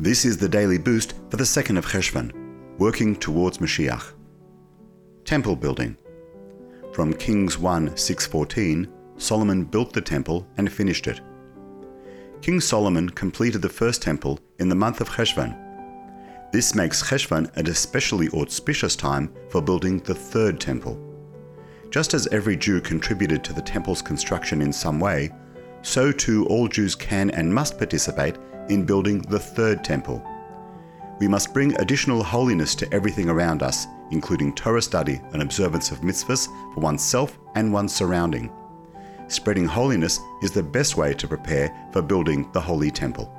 This 0.00 0.24
is 0.24 0.38
the 0.38 0.48
daily 0.48 0.78
boost 0.78 1.12
for 1.28 1.36
the 1.36 1.44
2nd 1.44 1.76
of 1.76 1.84
Cheshvan, 1.84 2.32
working 2.78 3.14
towards 3.14 3.58
Mashiach. 3.58 4.14
Temple 5.26 5.54
building. 5.54 5.94
From 6.94 7.12
Kings 7.12 7.58
1 7.58 7.98
614, 7.98 8.90
Solomon 9.18 9.62
built 9.62 9.92
the 9.92 10.00
temple 10.00 10.46
and 10.56 10.72
finished 10.72 11.06
it. 11.06 11.20
King 12.40 12.62
Solomon 12.62 13.10
completed 13.10 13.60
the 13.60 13.68
first 13.68 14.00
temple 14.00 14.40
in 14.58 14.70
the 14.70 14.74
month 14.74 15.02
of 15.02 15.10
Cheshvan. 15.10 15.54
This 16.50 16.74
makes 16.74 17.02
Cheshvan 17.02 17.54
an 17.58 17.66
especially 17.66 18.30
auspicious 18.30 18.96
time 18.96 19.30
for 19.50 19.60
building 19.60 19.98
the 19.98 20.14
third 20.14 20.58
temple. 20.58 20.98
Just 21.90 22.14
as 22.14 22.26
every 22.28 22.56
Jew 22.56 22.80
contributed 22.80 23.44
to 23.44 23.52
the 23.52 23.60
temple's 23.60 24.00
construction 24.00 24.62
in 24.62 24.72
some 24.72 24.98
way, 24.98 25.30
so 25.82 26.12
too 26.12 26.46
all 26.46 26.68
Jews 26.68 26.94
can 26.94 27.30
and 27.30 27.52
must 27.52 27.78
participate 27.78 28.36
in 28.68 28.84
building 28.84 29.20
the 29.22 29.38
third 29.38 29.84
temple. 29.84 30.24
We 31.18 31.28
must 31.28 31.52
bring 31.52 31.78
additional 31.78 32.22
holiness 32.22 32.74
to 32.76 32.94
everything 32.94 33.28
around 33.28 33.62
us, 33.62 33.86
including 34.10 34.54
Torah 34.54 34.82
study 34.82 35.20
and 35.32 35.42
observance 35.42 35.90
of 35.90 36.00
mitzvahs 36.00 36.46
for 36.74 36.80
oneself 36.80 37.38
and 37.54 37.72
one's 37.72 37.94
surrounding. 37.94 38.50
Spreading 39.28 39.66
holiness 39.66 40.18
is 40.42 40.50
the 40.50 40.62
best 40.62 40.96
way 40.96 41.14
to 41.14 41.28
prepare 41.28 41.74
for 41.92 42.02
building 42.02 42.50
the 42.52 42.60
Holy 42.60 42.90
Temple. 42.90 43.32